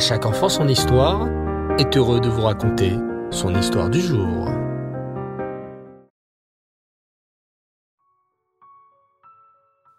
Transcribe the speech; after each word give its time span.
Chaque 0.00 0.24
enfant 0.24 0.48
son 0.48 0.66
histoire 0.66 1.28
est 1.78 1.94
heureux 1.94 2.20
de 2.20 2.30
vous 2.30 2.40
raconter 2.40 2.94
son 3.30 3.54
histoire 3.54 3.90
du 3.90 4.00
jour. 4.00 4.48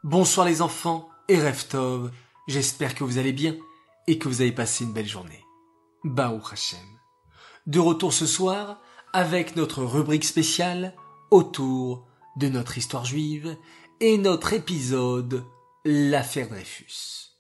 Bonsoir 0.04 0.48
les 0.48 0.64
enfants 0.64 1.08
et 1.28 1.40
Reftov, 1.40 2.12
j'espère 2.48 2.96
que 2.96 3.04
vous 3.04 3.20
allez 3.20 3.32
bien 3.32 3.56
et 4.08 4.18
que 4.18 4.28
vous 4.28 4.42
avez 4.42 4.52
passé 4.52 4.86
une 4.86 4.92
belle 4.92 5.08
journée. 5.08 5.46
Baou 6.04 6.42
Hashem. 6.52 6.80
De 7.68 7.80
retour 7.80 8.12
ce 8.12 8.26
soir 8.26 8.82
avec 9.14 9.56
notre 9.56 9.84
rubrique 9.84 10.26
spéciale 10.26 10.96
autour 11.30 12.08
de 12.38 12.50
notre 12.50 12.80
histoire 12.80 13.06
juive 13.06 13.56
et 14.00 14.18
notre 14.18 14.54
épisode 14.54 15.46
L'affaire 15.86 16.50
Dreyfus. 16.50 17.38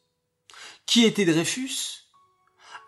Qui 0.85 1.05
était 1.05 1.25
Dreyfus? 1.25 2.01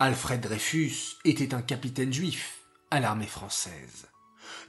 Alfred 0.04 0.42
Dreyfus 0.42 1.16
était 1.24 1.54
un 1.54 1.62
capitaine 1.62 2.12
juif 2.12 2.64
à 2.92 3.00
l'armée 3.00 3.26
française. 3.26 4.10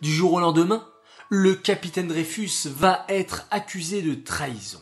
Du 0.01 0.09
jour 0.13 0.35
au 0.35 0.39
lendemain, 0.39 0.87
le 1.29 1.57
capitaine 1.57 2.07
Dreyfus 2.07 2.69
va 2.69 3.05
être 3.09 3.45
accusé 3.51 4.01
de 4.01 4.15
trahison. 4.15 4.81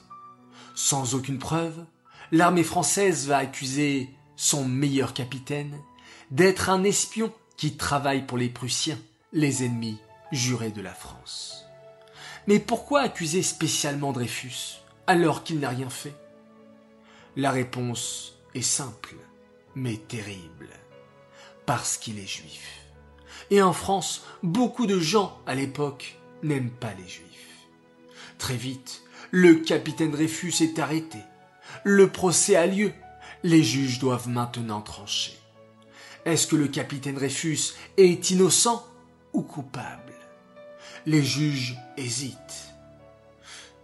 Sans 0.75 1.15
aucune 1.15 1.39
preuve, 1.39 1.87
l'armée 2.33 2.65
française 2.65 3.29
va 3.29 3.39
accuser 3.39 4.11
son 4.37 4.69
meilleur 4.69 5.15
capitaine 5.15 5.81
d'être 6.31 6.69
un 6.69 6.85
espion 6.85 7.33
qui 7.57 7.79
travaille 7.79 8.27
pour 8.27 8.37
les 8.37 8.51
Prussiens, 8.51 8.99
les 9.33 9.65
ennemis 9.65 9.97
jurés 10.33 10.71
de 10.71 10.83
la 10.83 10.93
France. 10.93 11.65
Mais 12.47 12.59
pourquoi 12.59 13.01
accuser 13.01 13.43
spécialement 13.43 14.13
Dreyfus 14.13 14.83
alors 15.07 15.45
qu'il 15.45 15.61
n'a 15.61 15.71
rien 15.71 15.89
fait? 15.89 16.15
La 17.37 17.53
réponse 17.53 18.35
est 18.55 18.61
simple 18.61 19.17
mais 19.75 19.97
terrible, 19.97 20.69
parce 21.67 21.97
qu'il 21.97 22.19
est 22.19 22.27
juif. 22.27 22.87
Et 23.51 23.63
en 23.63 23.73
France, 23.73 24.25
beaucoup 24.43 24.87
de 24.87 24.99
gens 24.99 25.39
à 25.47 25.55
l'époque 25.55 26.19
n'aiment 26.43 26.71
pas 26.71 26.93
les 26.95 27.09
juifs. 27.09 27.67
Très 28.39 28.57
vite, 28.57 29.03
le 29.31 29.55
capitaine 29.57 30.11
Dreyfus 30.11 30.63
est 30.63 30.79
arrêté. 30.79 31.19
Le 31.85 32.09
procès 32.09 32.57
a 32.57 32.67
lieu. 32.67 32.93
Les 33.43 33.63
juges 33.63 33.99
doivent 33.99 34.29
maintenant 34.29 34.81
trancher. 34.81 35.39
Est-ce 36.25 36.47
que 36.47 36.57
le 36.57 36.69
capitaine 36.69 37.15
Dreyfus 37.15 37.75
est 37.97 38.31
innocent 38.31 38.87
ou 39.33 39.43
coupable? 39.43 40.13
Les 41.07 41.23
juges 41.23 41.77
hésitent. 41.97 42.75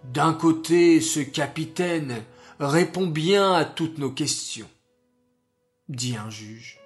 D'un 0.04 0.32
côté, 0.32 1.00
ce 1.00 1.20
capitaine 1.20 2.22
répond 2.60 3.06
bien 3.06 3.52
à 3.52 3.64
toutes 3.64 3.98
nos 3.98 4.10
questions 4.10 4.68
dit 5.88 6.16
un 6.16 6.30
juge. 6.30 6.78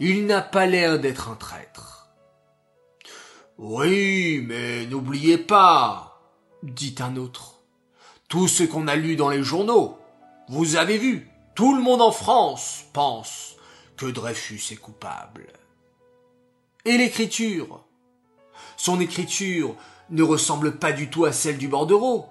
Il 0.00 0.26
n'a 0.26 0.42
pas 0.42 0.66
l'air 0.66 0.98
d'être 0.98 1.28
un 1.28 1.36
traître. 1.36 2.08
Oui, 3.58 4.42
mais 4.46 4.86
n'oubliez 4.86 5.38
pas, 5.38 6.20
dit 6.62 6.96
un 6.98 7.16
autre, 7.16 7.60
tout 8.28 8.48
ce 8.48 8.64
qu'on 8.64 8.88
a 8.88 8.96
lu 8.96 9.16
dans 9.16 9.28
les 9.28 9.42
journaux. 9.42 9.98
Vous 10.48 10.76
avez 10.76 10.98
vu, 10.98 11.28
tout 11.54 11.74
le 11.74 11.82
monde 11.82 12.02
en 12.02 12.10
France 12.10 12.84
pense 12.92 13.56
que 13.96 14.06
Dreyfus 14.06 14.72
est 14.72 14.76
coupable. 14.76 15.46
Et 16.84 16.98
l'écriture? 16.98 17.84
Son 18.76 19.00
écriture 19.00 19.76
ne 20.10 20.22
ressemble 20.22 20.78
pas 20.78 20.92
du 20.92 21.08
tout 21.08 21.24
à 21.24 21.32
celle 21.32 21.58
du 21.58 21.68
bordereau. 21.68 22.28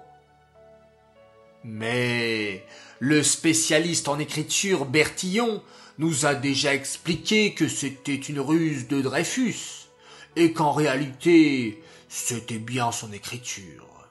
Mais 1.64 2.66
le 3.04 3.22
spécialiste 3.22 4.08
en 4.08 4.18
écriture 4.18 4.86
Bertillon 4.86 5.62
nous 5.98 6.24
a 6.24 6.34
déjà 6.34 6.72
expliqué 6.72 7.52
que 7.52 7.68
c'était 7.68 8.14
une 8.14 8.40
ruse 8.40 8.88
de 8.88 9.02
Dreyfus, 9.02 9.90
et 10.36 10.54
qu'en 10.54 10.72
réalité 10.72 11.82
c'était 12.08 12.58
bien 12.58 12.92
son 12.92 13.12
écriture. 13.12 14.08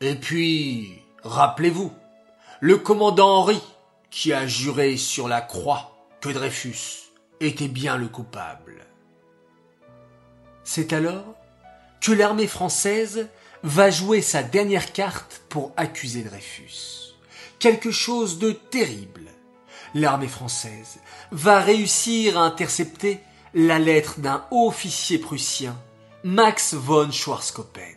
Et 0.00 0.16
puis, 0.16 0.98
rappelez-vous, 1.22 1.92
le 2.58 2.76
commandant 2.78 3.36
Henri, 3.36 3.60
qui 4.10 4.32
a 4.32 4.48
juré 4.48 4.96
sur 4.96 5.28
la 5.28 5.40
croix 5.40 5.96
que 6.20 6.28
Dreyfus 6.28 7.12
était 7.38 7.68
bien 7.68 7.96
le 7.96 8.08
coupable. 8.08 8.84
C'est 10.64 10.92
alors 10.92 11.36
que 12.00 12.10
l'armée 12.10 12.48
française 12.48 13.28
va 13.62 13.90
jouer 13.90 14.22
sa 14.22 14.42
dernière 14.42 14.92
carte 14.92 15.42
pour 15.48 15.72
accuser 15.76 16.24
Dreyfus. 16.24 17.11
Quelque 17.62 17.92
chose 17.92 18.40
de 18.40 18.50
terrible. 18.50 19.30
L'armée 19.94 20.26
française 20.26 20.98
va 21.30 21.60
réussir 21.60 22.36
à 22.36 22.42
intercepter 22.42 23.20
la 23.54 23.78
lettre 23.78 24.18
d'un 24.18 24.44
officier 24.50 25.18
prussien, 25.18 25.80
Max 26.24 26.74
von 26.74 27.12
Schwarzkoppen. 27.12 27.94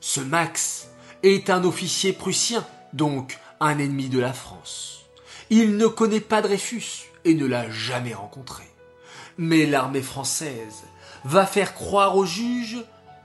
Ce 0.00 0.20
Max 0.20 0.86
est 1.24 1.50
un 1.50 1.64
officier 1.64 2.12
prussien, 2.12 2.64
donc 2.92 3.36
un 3.58 3.80
ennemi 3.80 4.08
de 4.08 4.20
la 4.20 4.32
France. 4.32 5.06
Il 5.50 5.76
ne 5.76 5.88
connaît 5.88 6.20
pas 6.20 6.40
Dreyfus 6.40 7.10
et 7.24 7.34
ne 7.34 7.46
l'a 7.46 7.68
jamais 7.68 8.14
rencontré. 8.14 8.62
Mais 9.38 9.66
l'armée 9.66 10.02
française 10.02 10.84
va 11.24 11.46
faire 11.46 11.74
croire 11.74 12.16
au 12.16 12.24
juge 12.24 12.78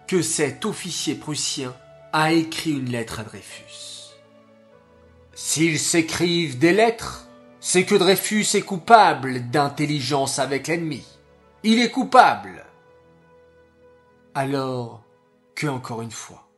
que 0.08 0.24
cet 0.24 0.66
officier 0.66 1.14
prussien 1.14 1.76
a 2.12 2.32
écrit 2.32 2.72
une 2.72 2.90
lettre 2.90 3.20
à 3.20 3.24
Dreyfus. 3.24 3.97
S'ils 5.40 5.80
s'écrivent 5.80 6.58
des 6.58 6.74
lettres, 6.74 7.28
c'est 7.60 7.86
que 7.86 7.94
Dreyfus 7.94 8.48
est 8.56 8.64
coupable 8.64 9.52
d'intelligence 9.52 10.40
avec 10.40 10.66
l'ennemi. 10.66 11.06
Il 11.62 11.80
est 11.80 11.92
coupable. 11.92 12.66
Alors 14.34 15.04
que, 15.54 15.68
encore 15.68 16.02
une 16.02 16.10
fois, 16.10 16.50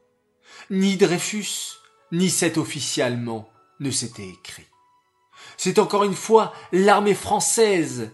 ni 0.70 0.96
Dreyfus, 0.96 1.82
ni 2.14 2.30
cet 2.30 2.58
officier 2.58 3.04
allemand 3.04 3.50
ne 3.82 3.92
s'étaient 3.92 4.30
écrits. 4.30 4.70
C'est 5.58 5.78
encore 5.78 6.06
une 6.06 6.16
fois 6.16 6.54
l'armée 6.72 7.16
française 7.16 8.12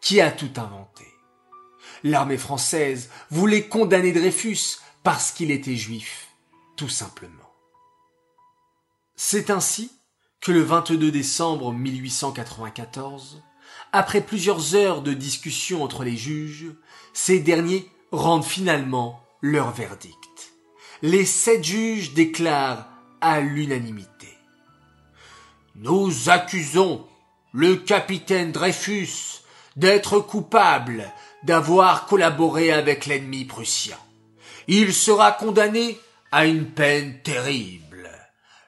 qui 0.00 0.20
a 0.20 0.32
tout 0.32 0.50
inventé. 0.56 1.06
L'armée 2.02 2.36
française 2.36 3.10
voulait 3.30 3.68
condamner 3.68 4.10
Dreyfus 4.10 4.80
parce 5.04 5.30
qu'il 5.30 5.52
était 5.52 5.76
juif, 5.76 6.30
tout 6.74 6.88
simplement. 6.88 7.49
C'est 9.22 9.50
ainsi 9.50 9.92
que 10.40 10.50
le 10.50 10.62
22 10.62 11.10
décembre 11.10 11.74
1894, 11.74 13.42
après 13.92 14.22
plusieurs 14.22 14.74
heures 14.74 15.02
de 15.02 15.12
discussion 15.12 15.82
entre 15.82 16.04
les 16.04 16.16
juges, 16.16 16.68
ces 17.12 17.38
derniers 17.38 17.86
rendent 18.12 18.46
finalement 18.46 19.22
leur 19.42 19.72
verdict. 19.72 20.54
Les 21.02 21.26
sept 21.26 21.62
juges 21.62 22.14
déclarent 22.14 22.88
à 23.20 23.42
l'unanimité. 23.42 24.38
Nous 25.76 26.30
accusons 26.30 27.06
le 27.52 27.76
capitaine 27.76 28.52
Dreyfus 28.52 29.42
d'être 29.76 30.20
coupable 30.20 31.12
d'avoir 31.42 32.06
collaboré 32.06 32.72
avec 32.72 33.04
l'ennemi 33.04 33.44
prussien. 33.44 33.98
Il 34.66 34.94
sera 34.94 35.30
condamné 35.30 36.00
à 36.32 36.46
une 36.46 36.70
peine 36.70 37.20
terrible. 37.22 37.89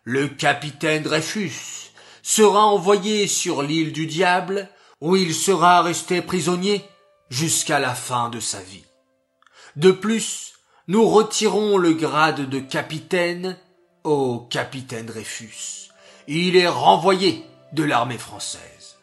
Le 0.05 0.29
capitaine 0.29 1.05
Dreyfus 1.05 1.93
sera 2.23 2.67
envoyé 2.67 3.29
sur 3.29 3.63
l'île 3.63 3.93
du 3.93 4.07
diable 4.07 4.69
où 5.01 5.15
il 5.15 5.33
sera 5.33 5.83
resté 5.83 6.23
prisonnier 6.23 6.85
jusqu'à 7.31 7.79
la 7.79 7.95
fin 7.95 8.29
de 8.29 8.41
sa 8.41 8.61
vie. 8.61 8.85
De 9.77 9.93
plus, 9.93 10.55
nous 10.89 11.09
retirons 11.09 11.77
le 11.77 11.93
grade 11.93 12.49
de 12.49 12.59
capitaine 12.59 13.57
au 14.03 14.41
capitaine 14.41 15.07
Dreyfus. 15.07 15.91
Il 16.27 16.57
est 16.57 16.69
renvoyé 16.69 17.45
de 17.73 17.85
l'armée 17.85 18.19
française. 18.19 18.97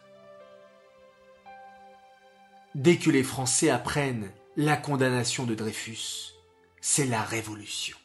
Dès 2.75 2.97
que 2.97 3.09
les 3.09 3.24
Français 3.24 3.69
apprennent 3.69 4.31
la 4.57 4.75
condamnation 4.75 5.45
de 5.45 5.56
Dreyfus, 5.56 6.33
c'est 6.81 7.06
la 7.06 7.24
révolution. 7.24 7.97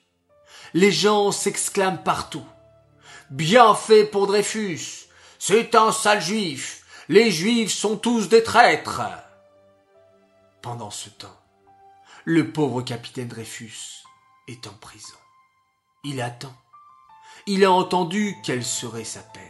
Les 0.72 0.92
gens 0.92 1.32
s'exclament 1.32 2.02
partout. 2.02 2.44
Bien 3.34 3.74
fait 3.74 4.04
pour 4.04 4.28
Dreyfus. 4.28 5.08
C'est 5.40 5.74
un 5.74 5.90
sale 5.90 6.22
juif. 6.22 6.84
Les 7.08 7.32
juifs 7.32 7.72
sont 7.72 7.96
tous 7.96 8.28
des 8.28 8.44
traîtres. 8.44 9.02
Pendant 10.62 10.92
ce 10.92 11.10
temps, 11.10 11.36
le 12.24 12.52
pauvre 12.52 12.82
capitaine 12.82 13.26
Dreyfus 13.26 14.04
est 14.46 14.68
en 14.68 14.72
prison. 14.74 15.16
Il 16.04 16.22
attend. 16.22 16.54
Il 17.48 17.64
a 17.64 17.72
entendu 17.72 18.36
quelle 18.44 18.62
serait 18.62 19.02
sa 19.02 19.22
peine. 19.22 19.42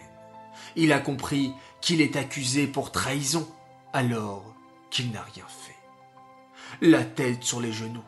Il 0.77 0.91
a 0.91 0.99
compris 0.99 1.53
qu'il 1.83 2.01
est 2.01 2.17
accusé 2.17 2.67
pour 2.67 2.91
trahison. 2.91 3.47
Alors, 3.93 4.55
qu'il 4.91 5.11
n'a 5.11 5.21
rien 5.35 5.45
fait. 5.47 5.77
La 6.81 7.05
tête 7.05 7.43
sur 7.43 7.61
les 7.61 7.75
genoux, 7.75 8.03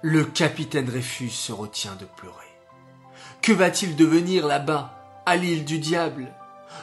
le 0.00 0.24
capitaine 0.24 0.86
Dreyfus 0.86 1.28
se 1.28 1.52
retient 1.52 1.96
de 1.96 2.06
pleurer. 2.06 2.46
Que 3.42 3.52
va-t-il 3.52 3.94
devenir 3.94 4.46
là-bas, 4.46 4.91
à 5.26 5.36
l'île 5.36 5.64
du 5.64 5.78
diable 5.78 6.32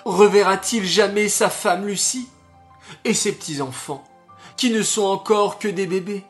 reverra-t-il 0.05 0.85
jamais 0.85 1.29
sa 1.29 1.49
femme 1.49 1.85
Lucie 1.85 2.27
et 3.03 3.13
ses 3.13 3.33
petits-enfants, 3.33 4.03
qui 4.57 4.71
ne 4.71 4.81
sont 4.81 5.05
encore 5.05 5.59
que 5.59 5.67
des 5.67 5.87
bébés? 5.87 6.25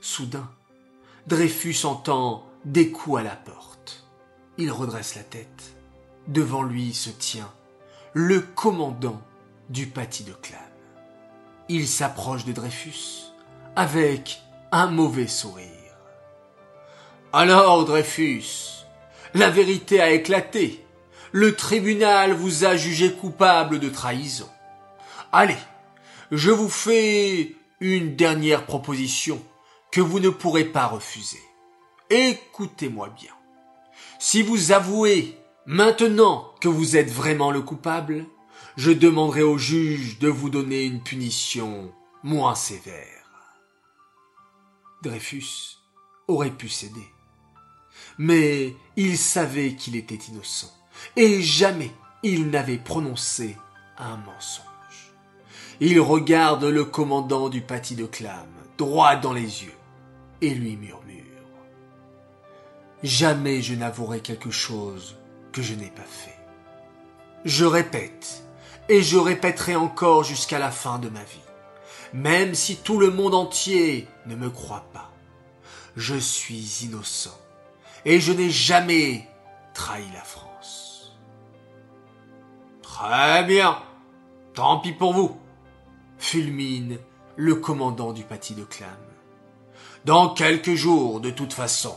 Soudain, 0.00 0.48
Dreyfus 1.26 1.84
entend 1.84 2.46
des 2.64 2.90
coups 2.90 3.20
à 3.20 3.22
la 3.22 3.36
porte. 3.36 4.04
Il 4.56 4.70
redresse 4.72 5.14
la 5.14 5.22
tête. 5.22 5.74
Devant 6.26 6.62
lui 6.62 6.92
se 6.92 7.10
tient 7.10 7.50
le 8.12 8.40
commandant 8.40 9.20
du 9.70 9.86
paty 9.86 10.24
de 10.24 10.32
Clam. 10.32 10.60
Il 11.68 11.86
s'approche 11.86 12.44
de 12.44 12.52
Dreyfus 12.52 13.32
avec 13.76 14.40
un 14.72 14.86
mauvais 14.88 15.26
sourire. 15.26 15.68
Alors, 17.32 17.84
Dreyfus, 17.84 18.77
la 19.38 19.50
vérité 19.50 20.00
a 20.00 20.10
éclaté. 20.10 20.84
Le 21.30 21.54
tribunal 21.54 22.32
vous 22.32 22.64
a 22.64 22.76
jugé 22.76 23.12
coupable 23.12 23.78
de 23.78 23.88
trahison. 23.88 24.48
Allez, 25.30 25.56
je 26.32 26.50
vous 26.50 26.68
fais 26.68 27.54
une 27.80 28.16
dernière 28.16 28.66
proposition 28.66 29.40
que 29.92 30.00
vous 30.00 30.18
ne 30.18 30.30
pourrez 30.30 30.64
pas 30.64 30.86
refuser. 30.86 31.40
Écoutez-moi 32.10 33.10
bien. 33.10 33.32
Si 34.18 34.42
vous 34.42 34.72
avouez 34.72 35.38
maintenant 35.66 36.52
que 36.60 36.68
vous 36.68 36.96
êtes 36.96 37.10
vraiment 37.10 37.52
le 37.52 37.60
coupable, 37.60 38.26
je 38.76 38.90
demanderai 38.90 39.42
au 39.42 39.56
juge 39.56 40.18
de 40.18 40.28
vous 40.28 40.50
donner 40.50 40.84
une 40.84 41.02
punition 41.02 41.92
moins 42.24 42.56
sévère. 42.56 43.30
Dreyfus 45.02 45.78
aurait 46.26 46.50
pu 46.50 46.68
céder. 46.68 47.06
Mais 48.18 48.74
il 48.96 49.16
savait 49.16 49.74
qu'il 49.74 49.96
était 49.96 50.16
innocent, 50.16 50.72
et 51.16 51.40
jamais 51.40 51.92
il 52.22 52.50
n'avait 52.50 52.78
prononcé 52.78 53.56
un 53.96 54.16
mensonge. 54.16 54.64
Il 55.80 56.00
regarde 56.00 56.64
le 56.64 56.84
commandant 56.84 57.48
du 57.48 57.60
paty 57.60 57.94
de 57.94 58.06
Clam 58.06 58.48
droit 58.76 59.16
dans 59.16 59.32
les 59.32 59.64
yeux 59.64 59.74
et 60.40 60.50
lui 60.54 60.76
murmure. 60.76 61.24
Jamais 63.02 63.62
je 63.62 63.74
n'avouerai 63.74 64.20
quelque 64.20 64.50
chose 64.50 65.16
que 65.52 65.62
je 65.62 65.74
n'ai 65.74 65.90
pas 65.90 66.02
fait. 66.02 66.36
Je 67.44 67.64
répète, 67.64 68.42
et 68.88 69.02
je 69.02 69.18
répéterai 69.18 69.76
encore 69.76 70.24
jusqu'à 70.24 70.58
la 70.58 70.70
fin 70.70 70.98
de 70.98 71.08
ma 71.08 71.22
vie, 71.22 71.38
même 72.12 72.54
si 72.54 72.76
tout 72.76 72.98
le 72.98 73.10
monde 73.10 73.34
entier 73.34 74.08
ne 74.26 74.34
me 74.34 74.50
croit 74.50 74.86
pas. 74.92 75.12
Je 75.96 76.16
suis 76.16 76.84
innocent, 76.84 77.38
et 78.04 78.20
je 78.20 78.32
n'ai 78.32 78.50
jamais 78.50 79.28
trahi 79.74 80.04
la 80.12 80.22
France. 80.22 81.16
Très 82.82 83.44
bien, 83.44 83.78
tant 84.54 84.80
pis 84.80 84.92
pour 84.92 85.12
vous, 85.12 85.38
fulmine 86.18 86.98
le 87.36 87.54
commandant 87.54 88.12
du 88.12 88.24
paty 88.24 88.54
de 88.54 88.64
Clam. 88.64 88.90
Dans 90.04 90.30
quelques 90.30 90.74
jours, 90.74 91.20
de 91.20 91.30
toute 91.30 91.52
façon, 91.52 91.96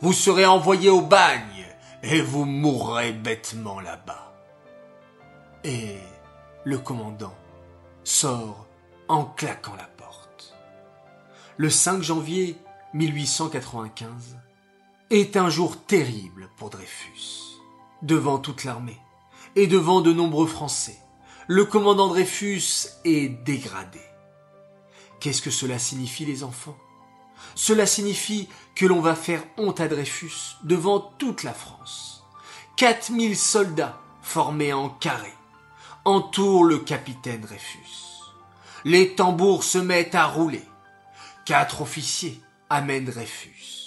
vous 0.00 0.12
serez 0.12 0.44
envoyé 0.44 0.90
au 0.90 1.00
bagne 1.00 1.66
et 2.02 2.20
vous 2.20 2.44
mourrez 2.44 3.12
bêtement 3.12 3.80
là-bas. 3.80 4.34
Et 5.64 5.96
le 6.64 6.78
commandant 6.78 7.34
sort 8.02 8.66
en 9.08 9.24
claquant 9.24 9.76
la 9.76 9.84
porte. 9.96 10.54
Le 11.56 11.70
5 11.70 12.02
janvier 12.02 12.58
1895 12.92 14.36
est 15.10 15.36
un 15.36 15.50
jour 15.50 15.76
terrible 15.84 16.48
pour 16.56 16.70
Dreyfus. 16.70 17.60
Devant 18.02 18.38
toute 18.38 18.64
l'armée 18.64 18.98
et 19.56 19.66
devant 19.66 20.00
de 20.00 20.12
nombreux 20.12 20.46
Français, 20.46 20.98
le 21.46 21.64
commandant 21.64 22.08
Dreyfus 22.08 22.88
est 23.04 23.28
dégradé. 23.44 24.00
Qu'est-ce 25.20 25.42
que 25.42 25.50
cela 25.50 25.78
signifie 25.78 26.24
les 26.24 26.42
enfants? 26.42 26.76
Cela 27.54 27.86
signifie 27.86 28.48
que 28.74 28.86
l'on 28.86 29.00
va 29.00 29.14
faire 29.14 29.44
honte 29.56 29.80
à 29.80 29.88
Dreyfus 29.88 30.56
devant 30.64 31.00
toute 31.00 31.42
la 31.42 31.54
France. 31.54 32.24
4000 32.76 33.36
soldats 33.36 34.00
formés 34.22 34.72
en 34.72 34.88
carré 34.88 35.32
entourent 36.04 36.64
le 36.64 36.78
capitaine 36.78 37.42
Dreyfus. 37.42 38.22
Les 38.84 39.14
tambours 39.14 39.64
se 39.64 39.78
mettent 39.78 40.14
à 40.14 40.26
rouler. 40.26 40.64
Quatre 41.44 41.82
officiers 41.82 42.40
amènent 42.68 43.04
Dreyfus. 43.04 43.83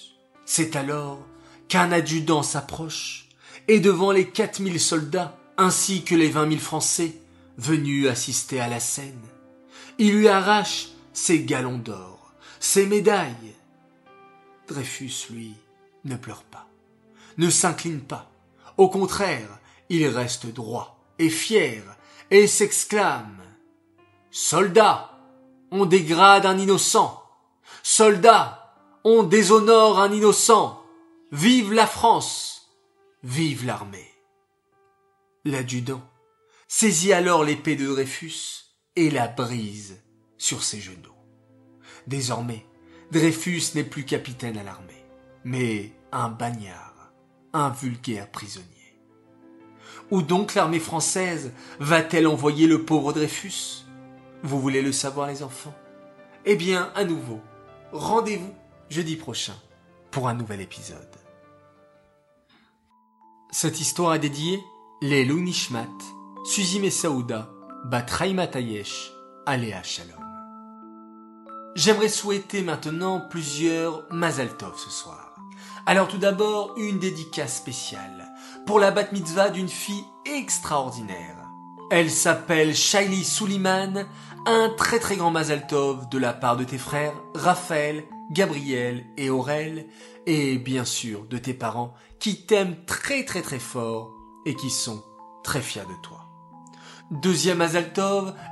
C'est 0.49 0.77
alors 0.77 1.19
qu'un 1.67 1.91
adjudant 1.91 2.41
s'approche 2.41 3.27
et 3.67 3.81
devant 3.81 4.13
les 4.13 4.29
4000 4.29 4.79
soldats 4.79 5.37
ainsi 5.57 6.05
que 6.05 6.15
les 6.15 6.29
20 6.29 6.51
000 6.51 6.61
Français 6.61 7.15
venus 7.57 8.07
assister 8.07 8.61
à 8.61 8.69
la 8.69 8.79
scène, 8.79 9.21
il 9.97 10.17
lui 10.17 10.29
arrache 10.29 10.87
ses 11.11 11.43
galons 11.43 11.77
d'or, 11.77 12.31
ses 12.61 12.85
médailles, 12.85 13.55
Dreyfus, 14.69 15.27
lui, 15.31 15.53
ne 16.05 16.15
pleure 16.15 16.43
pas, 16.43 16.67
ne 17.37 17.49
s'incline 17.49 18.01
pas. 18.01 18.31
Au 18.77 18.87
contraire, 18.89 19.59
il 19.89 20.07
reste 20.07 20.45
droit 20.45 20.97
et 21.19 21.29
fier 21.29 21.83
et 22.31 22.47
s'exclame 22.47 23.43
Soldats, 24.31 25.11
on 25.71 25.85
dégrade 25.85 26.45
un 26.45 26.57
innocent. 26.57 27.21
Soldats, 27.83 28.56
on 29.09 29.23
déshonore 29.23 30.01
un 30.01 30.11
innocent. 30.11 30.83
Vive 31.31 31.71
la 31.71 31.87
France. 31.87 32.77
Vive 33.23 33.65
l'armée. 33.65 34.11
L'adjudant 35.45 36.01
saisit 36.67 37.13
alors 37.13 37.45
l'épée 37.45 37.77
de 37.77 37.87
Dreyfus 37.87 38.65
et 38.97 39.09
la 39.09 39.29
brise 39.29 40.03
sur 40.37 40.61
ses 40.61 40.81
genoux. 40.81 41.15
Désormais, 42.05 42.65
Dreyfus 43.13 43.75
n'est 43.75 43.85
plus 43.85 44.03
capitaine 44.03 44.57
à 44.57 44.63
l'armée, 44.63 45.05
mais 45.45 45.93
un 46.11 46.27
bagnard, 46.27 47.13
un 47.53 47.69
vulgaire 47.69 48.29
prisonnier. 48.29 48.99
Où 50.11 50.21
donc 50.21 50.53
l'armée 50.53 50.81
française 50.81 51.53
va-t-elle 51.79 52.27
envoyer 52.27 52.67
le 52.67 52.83
pauvre 52.83 53.13
Dreyfus? 53.13 53.85
Vous 54.43 54.59
voulez 54.59 54.81
le 54.81 54.91
savoir 54.91 55.27
les 55.27 55.43
enfants? 55.43 55.75
Eh 56.43 56.57
bien, 56.57 56.91
à 56.93 57.05
nouveau, 57.05 57.39
rendez-vous 57.93 58.53
jeudi 58.89 59.15
prochain 59.15 59.55
pour 60.11 60.27
un 60.27 60.33
nouvel 60.33 60.61
épisode. 60.61 61.15
Cette 63.51 63.79
histoire 63.79 64.15
est 64.15 64.19
dédiée 64.19 64.63
les 65.01 65.25
Nishmat, 65.25 65.87
Suzy 66.43 66.79
Messaouda, 66.79 67.49
Bat 67.85 68.03
Tayesh, 68.51 69.11
Aléa 69.45 69.83
Shalom. 69.83 70.23
J'aimerais 71.75 72.09
souhaiter 72.09 72.63
maintenant 72.63 73.21
plusieurs 73.29 74.03
Mazal 74.11 74.49
ce 74.75 74.89
soir. 74.89 75.35
Alors 75.85 76.07
tout 76.07 76.17
d'abord, 76.17 76.73
une 76.77 76.99
dédicace 76.99 77.57
spéciale 77.57 78.27
pour 78.65 78.79
la 78.79 78.91
bat 78.91 79.11
mitzvah 79.11 79.49
d'une 79.49 79.69
fille 79.69 80.03
extraordinaire. 80.25 81.37
Elle 81.91 82.11
s'appelle 82.11 82.75
Shaili 82.75 83.23
Suliman, 83.23 84.05
un 84.45 84.69
très 84.75 84.99
très 84.99 85.15
grand 85.15 85.31
Mazal 85.31 85.67
de 85.69 86.17
la 86.17 86.33
part 86.33 86.57
de 86.57 86.63
tes 86.63 86.77
frères 86.77 87.13
Raphaël, 87.35 88.03
Gabriel 88.31 89.05
et 89.17 89.29
Aurel, 89.29 89.87
et 90.25 90.57
bien 90.57 90.85
sûr 90.85 91.25
de 91.25 91.37
tes 91.37 91.53
parents 91.53 91.93
qui 92.19 92.45
t'aiment 92.45 92.83
très 92.85 93.25
très 93.25 93.41
très 93.41 93.59
fort 93.59 94.13
et 94.45 94.55
qui 94.55 94.69
sont 94.69 95.03
très 95.43 95.61
fiers 95.61 95.81
de 95.81 96.01
toi. 96.03 96.25
Deuxième 97.09 97.59
Mazal 97.59 97.91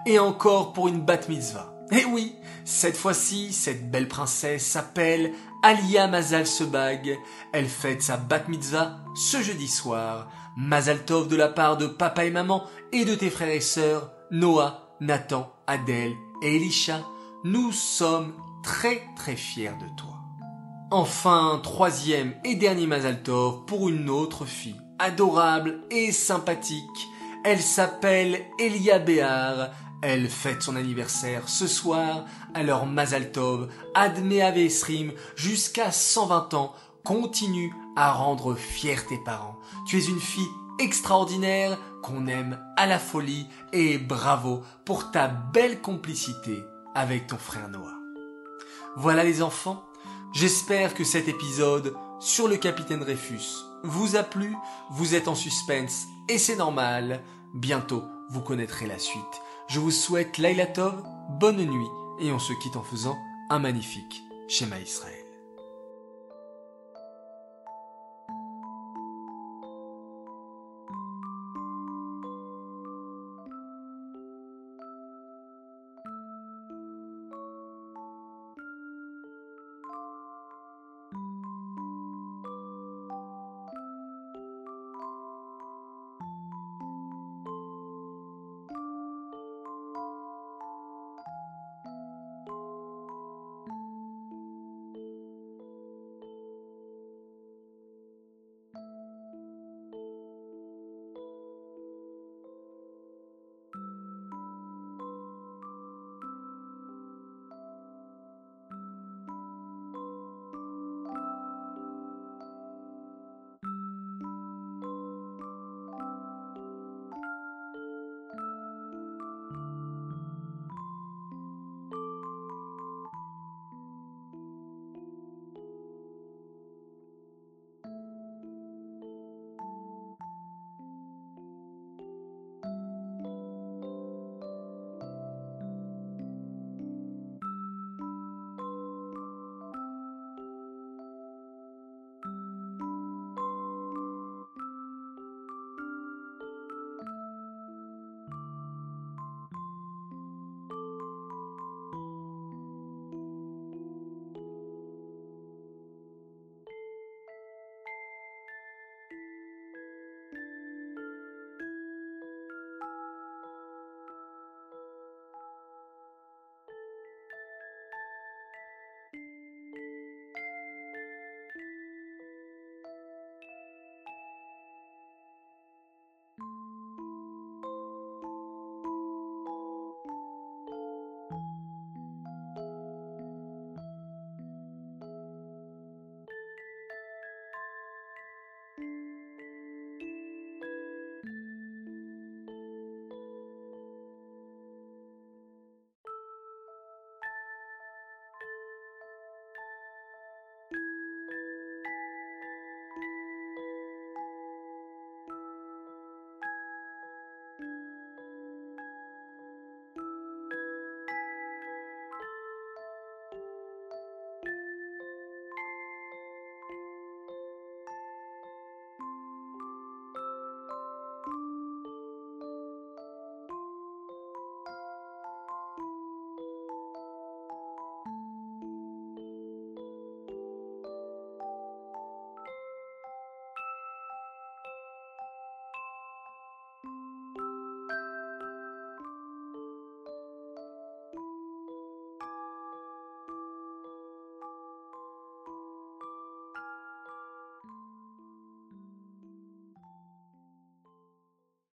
et 0.06 0.18
encore 0.18 0.72
pour 0.72 0.88
une 0.88 1.02
bat 1.02 1.20
mitzvah. 1.28 1.74
Eh 1.92 2.06
oui, 2.06 2.34
cette 2.64 2.98
fois-ci, 2.98 3.52
cette 3.52 3.92
belle 3.92 4.08
princesse 4.08 4.66
s'appelle 4.66 5.34
Alia 5.62 6.08
Mazal 6.08 6.48
Sebag. 6.48 7.18
Elle 7.54 7.68
fête 7.68 8.02
sa 8.02 8.18
bat 8.18 8.44
mitzvah 8.48 8.98
ce 9.14 9.42
jeudi 9.42 9.68
soir. 9.68 10.30
Mazal 10.58 11.04
Tov 11.04 11.28
de 11.28 11.36
la 11.36 11.50
part 11.50 11.76
de 11.76 11.86
papa 11.86 12.26
et 12.26 12.32
maman 12.32 12.64
et 12.94 13.04
de 13.04 13.14
tes 13.14 13.30
frères 13.30 13.50
et 13.50 13.60
sœurs, 13.60 14.12
Noah, 14.32 14.96
Nathan, 15.02 15.52
Adèle 15.68 16.14
et 16.42 16.56
Elisha. 16.56 17.02
Nous 17.44 17.72
sommes 17.74 18.34
très 18.66 19.04
très 19.16 19.36
fiers 19.36 19.78
de 19.80 19.88
toi. 19.96 20.16
Enfin, 20.90 21.60
troisième 21.62 22.34
et 22.44 22.56
dernier 22.56 22.88
Mazal 22.88 23.22
Tov 23.22 23.66
pour 23.66 23.90
une 23.90 24.10
autre 24.10 24.46
fille, 24.46 24.82
adorable 24.98 25.82
et 25.92 26.12
sympathique. 26.12 27.08
Elle 27.44 27.62
s'appelle 27.62 28.42
Elia 28.60 28.98
Béar. 28.98 29.70
Elle 30.02 30.28
fête 30.30 30.64
son 30.64 30.76
anniversaire 30.76 31.48
ce 31.48 31.68
soir, 31.68 32.26
alors 32.56 32.88
Mazal 32.88 33.32
Tov, 33.32 33.70
Admet 33.94 34.42
Avesrim, 34.42 35.12
jusqu'à 35.36 35.92
120 35.92 36.56
ans, 36.56 36.74
continue 37.04 37.72
à 37.96 38.12
rendre 38.14 38.56
fiers 38.56 39.06
tes 39.08 39.20
parents. 39.24 39.60
Tu 39.88 40.00
es 40.00 40.06
une 40.06 40.20
fille 40.20 40.44
extraordinaire 40.80 41.78
qu'on 42.02 42.26
aime 42.26 42.60
à 42.78 42.88
la 42.88 42.98
folie 42.98 43.48
et 43.74 44.00
bravo 44.00 44.64
pour 44.86 45.12
ta 45.12 45.28
belle 45.28 45.82
complicité 45.82 46.64
avec 46.96 47.28
ton 47.28 47.38
frère 47.38 47.70
Noah. 47.70 47.95
Voilà 48.98 49.24
les 49.24 49.42
enfants, 49.42 49.84
j'espère 50.34 50.94
que 50.94 51.04
cet 51.04 51.28
épisode 51.28 51.96
sur 52.20 52.48
le 52.48 52.58
capitaine 52.58 53.00
Dreyfus 53.00 53.64
vous 53.84 54.16
a 54.16 54.24
plu, 54.24 54.56
vous 54.92 55.16
êtes 55.16 55.28
en 55.28 55.36
suspense 55.36 56.06
et 56.28 56.38
c'est 56.38 56.56
normal, 56.56 57.22
Bientôt, 57.56 58.04
vous 58.30 58.42
connaîtrez 58.42 58.86
la 58.86 59.00
suite. 59.00 59.24
Je 59.70 59.80
vous 59.80 59.90
souhaite 59.90 60.38
Laila 60.38 60.66
Tov, 60.66 61.02
bonne 61.40 61.64
nuit, 61.64 61.88
et 62.20 62.34
on 62.34 62.40
se 62.40 62.52
quitte 62.52 62.76
en 62.76 62.84
faisant 62.84 63.16
un 63.50 63.60
magnifique 63.60 64.24
schéma 64.50 64.78
Israël. 64.78 65.25